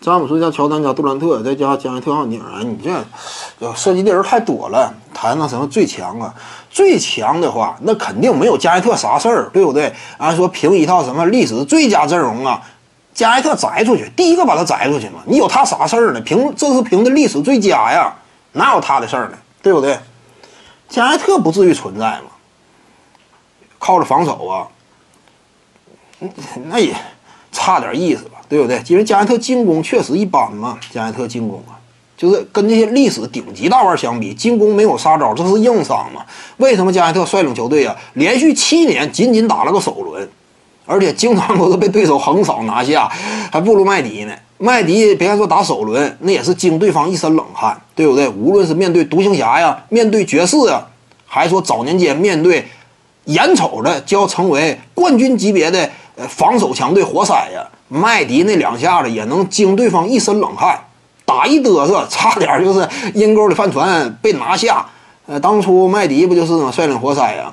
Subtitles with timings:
[0.00, 4.94] 詹姆斯加乔丹加杜兰特再加加内特奥尼尔，你这涉及的人太多了。
[5.12, 6.34] 谈那什么最强啊？
[6.70, 9.92] 最强的话，那肯定没有加内特啥事儿，对不对？
[10.16, 12.62] 按说凭一套什么历史最佳阵容啊，
[13.12, 15.20] 加内特摘出去，第一个把他摘出去嘛。
[15.26, 16.20] 你有他啥事儿呢？
[16.22, 18.16] 凭这是凭的历史最佳呀，
[18.52, 19.36] 哪有他的事儿呢？
[19.60, 19.98] 对不对？
[20.88, 22.30] 加内特不至于存在嘛？
[23.78, 24.66] 靠着防守啊，
[26.64, 26.96] 那也
[27.62, 28.40] 差点意思吧？
[28.48, 28.82] 对不对？
[28.88, 31.76] 因为加内特进攻确实一般嘛，加内特进攻啊，
[32.16, 36.24] 就是跟那些历史顶级大腕相比，进攻没有杀招，这是硬伤嘛。
[36.56, 40.26] 为什么加内特率领球队啊，连续七年仅仅打了个首轮，
[40.86, 43.06] 而且经常都是被对手横扫拿下，
[43.52, 44.32] 还不如麦迪呢？
[44.56, 48.26] 麦迪别看说打首轮，那也是惊对方一身冷汗，对不对？
[48.30, 50.82] 无论是面对独行侠呀，面对爵士呀，
[51.26, 52.66] 还说早年间面对
[53.26, 55.88] 眼瞅着就要成为冠军级别的
[56.28, 57.66] 防守强队活塞呀。
[57.88, 60.78] 麦迪那两下子也能惊对方一身冷汗，
[61.24, 64.86] 打一嘚瑟，差点就是阴沟里翻船被拿下。
[65.26, 66.70] 呃，当初麦迪不就是嘛？
[66.70, 67.52] 率领活塞呀，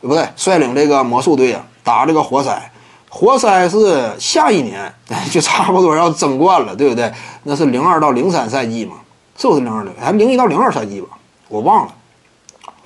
[0.00, 2.70] 不对，率领这个魔术队啊，打这个活塞。
[3.08, 4.92] 活塞是下一年
[5.30, 7.12] 就差不多要争冠了，对不对？
[7.44, 8.96] 那是零二到零三赛季嘛，
[9.36, 9.90] 是不是零二的？
[10.00, 11.08] 还零一到零二赛季吧？
[11.48, 11.92] 我忘了，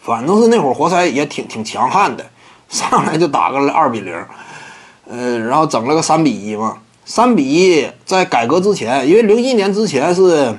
[0.02, 2.24] 反正是那会儿活塞也挺挺强悍的，
[2.68, 4.14] 上来就打个二比零。
[5.08, 10.58] 呃，然后整了个三比一嘛，三比一在改革之前，因为零一年之前是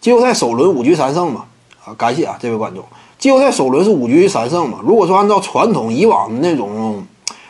[0.00, 1.44] 季后赛首轮五局三胜嘛，
[1.84, 2.82] 啊，感谢啊这位观众，
[3.18, 4.78] 季后赛首轮是五局三胜嘛。
[4.82, 7.04] 如果说按照传统以往的那种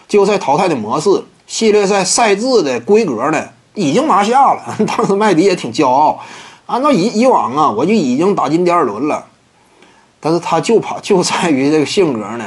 [0.09, 4.77] 季后赛淘汰的模式，系列赛赛制的规格呢，已经拿下了。
[4.87, 6.19] 当时麦迪也挺骄傲，
[6.67, 9.25] 按照以以往啊，我就已经打进第二轮了。
[10.21, 12.45] 但是他就怕就在于这个性格呢，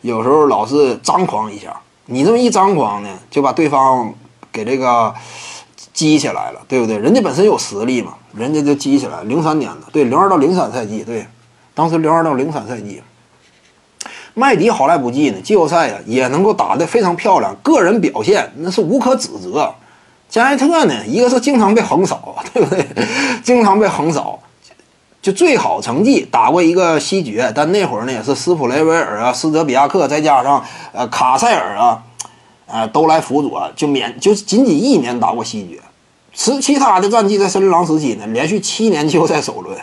[0.00, 1.76] 有时候老是张狂一下。
[2.06, 4.12] 你这么一张狂呢，就把对方
[4.50, 5.14] 给这个
[5.92, 6.98] 激起来了，对不对？
[6.98, 9.22] 人家本身有实力嘛，人家就激起来。
[9.22, 11.26] 零三年的，对，零二到零三赛季，对，
[11.74, 13.02] 当时零二到零三赛季，
[14.34, 19.72] 麦迪好赖不济呢，季后赛呀也能够打得非常漂亮，个人表现那是无可指责。
[20.28, 22.86] 加内特呢，一个是经常被横扫，对不对？
[23.44, 24.40] 经常被横扫。
[25.22, 30.62] 就最好成绩打过一个西决，但那会儿呢也是斯普雷维尔啊、斯德比亚克再加上
[30.92, 32.02] 呃卡塞尔啊，
[32.66, 35.78] 呃都来辅佐，就免就仅仅一年打过西决。
[36.34, 39.78] 其其他的战绩在森林狼时期呢，连续七年季后赛首轮。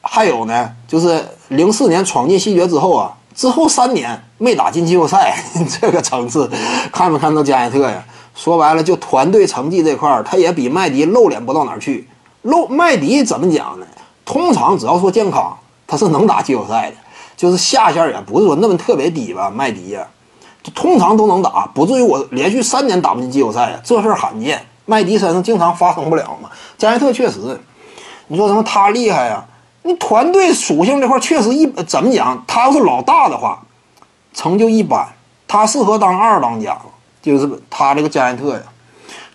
[0.00, 5.36] 还有呢，就是零四年闯进西决之后啊，之后三年没打进季后赛，
[5.80, 6.48] 这个层次
[6.92, 8.04] 看没看到加内特呀？
[8.36, 12.06] 说白了，就团队成绩这块儿，他也比麦迪露脸不到哪儿去。
[12.42, 13.86] 露麦迪怎么讲呢？
[14.26, 15.56] 通常只要说健康，
[15.86, 16.96] 他是能打季后赛的，
[17.36, 19.48] 就是下限也不是说那么特别低吧。
[19.48, 20.06] 麦迪呀，
[20.62, 24.60] 就通常都能打，不至于我连续三年打不进季后赛呀，这事儿罕见。
[24.84, 26.50] 麦迪身上经常发生不了嘛。
[26.76, 27.60] 加内特确实，
[28.26, 29.44] 你说什么他厉害呀？
[29.82, 32.42] 你团队属性这块确实一怎么讲？
[32.46, 33.62] 他要是老大的话，
[34.34, 35.06] 成就一般。
[35.48, 36.76] 他适合当二当家，
[37.22, 38.62] 就是他这个加内特呀，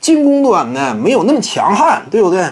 [0.01, 2.51] 进攻端呢没有那么强悍，对不对？